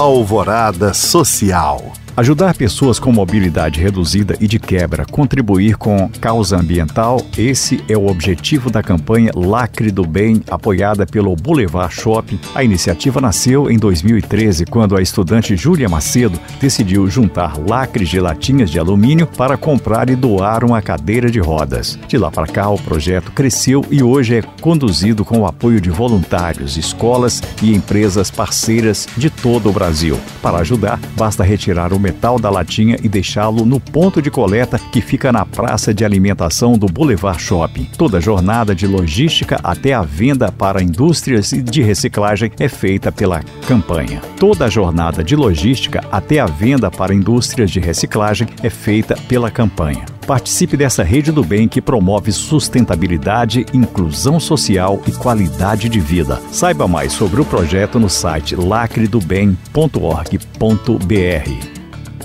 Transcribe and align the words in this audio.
Alvorada 0.00 0.94
Social. 0.94 1.99
Ajudar 2.16 2.54
pessoas 2.56 2.98
com 2.98 3.12
mobilidade 3.12 3.80
reduzida 3.80 4.36
e 4.40 4.48
de 4.48 4.58
quebra, 4.58 5.06
contribuir 5.06 5.76
com 5.76 6.08
causa 6.20 6.58
ambiental, 6.58 7.20
esse 7.38 7.82
é 7.88 7.96
o 7.96 8.08
objetivo 8.08 8.68
da 8.68 8.82
campanha 8.82 9.30
Lacre 9.34 9.90
do 9.92 10.04
Bem, 10.04 10.42
apoiada 10.50 11.06
pelo 11.06 11.34
Boulevard 11.36 11.94
Shopping. 11.94 12.38
A 12.54 12.64
iniciativa 12.64 13.20
nasceu 13.20 13.70
em 13.70 13.78
2013, 13.78 14.66
quando 14.66 14.96
a 14.96 15.02
estudante 15.02 15.56
Júlia 15.56 15.88
Macedo 15.88 16.38
decidiu 16.60 17.08
juntar 17.08 17.56
lacres 17.56 18.08
de 18.08 18.18
latinhas 18.20 18.70
de 18.70 18.78
alumínio 18.78 19.26
para 19.26 19.56
comprar 19.56 20.10
e 20.10 20.16
doar 20.16 20.64
uma 20.64 20.82
cadeira 20.82 21.30
de 21.30 21.38
rodas. 21.38 21.96
De 22.08 22.18
lá 22.18 22.30
para 22.30 22.46
cá, 22.48 22.68
o 22.68 22.78
projeto 22.78 23.30
cresceu 23.30 23.84
e 23.90 24.02
hoje 24.02 24.36
é 24.36 24.42
conduzido 24.60 25.24
com 25.24 25.38
o 25.38 25.46
apoio 25.46 25.80
de 25.80 25.90
voluntários, 25.90 26.76
escolas 26.76 27.40
e 27.62 27.72
empresas 27.72 28.30
parceiras 28.32 29.06
de 29.16 29.30
todo 29.30 29.70
o 29.70 29.72
Brasil. 29.72 30.18
Para 30.42 30.58
ajudar, 30.58 30.98
basta 31.16 31.44
retirar 31.44 31.92
o 31.92 31.99
metal 32.00 32.38
da 32.40 32.48
latinha 32.50 32.96
e 33.02 33.08
deixá-lo 33.08 33.64
no 33.64 33.78
ponto 33.78 34.20
de 34.22 34.30
coleta 34.30 34.78
que 34.90 35.00
fica 35.00 35.30
na 35.30 35.44
praça 35.44 35.92
de 35.94 36.04
alimentação 36.04 36.76
do 36.76 36.86
Boulevard 36.86 37.40
Shopping. 37.40 37.86
Toda 37.96 38.16
a 38.16 38.20
jornada 38.20 38.74
de 38.74 38.86
logística 38.86 39.60
até 39.62 39.92
a 39.92 40.02
venda 40.02 40.50
para 40.50 40.82
indústrias 40.82 41.50
de 41.50 41.82
reciclagem 41.82 42.50
é 42.58 42.68
feita 42.68 43.12
pela 43.12 43.38
campanha. 43.68 44.20
Toda 44.38 44.64
a 44.64 44.70
jornada 44.70 45.22
de 45.22 45.36
logística 45.36 46.02
até 46.10 46.40
a 46.40 46.46
venda 46.46 46.90
para 46.90 47.12
indústrias 47.14 47.70
de 47.70 47.78
reciclagem 47.78 48.48
é 48.62 48.70
feita 48.70 49.16
pela 49.28 49.50
campanha. 49.50 50.06
Participe 50.26 50.76
dessa 50.76 51.02
rede 51.02 51.32
do 51.32 51.42
bem 51.44 51.66
que 51.66 51.80
promove 51.80 52.30
sustentabilidade, 52.30 53.66
inclusão 53.74 54.38
social 54.38 55.02
e 55.06 55.10
qualidade 55.12 55.88
de 55.88 55.98
vida. 55.98 56.40
Saiba 56.52 56.86
mais 56.86 57.12
sobre 57.12 57.40
o 57.40 57.44
projeto 57.44 57.98
no 57.98 58.08
site 58.08 58.54
lacredobem.org.br. 58.54 60.40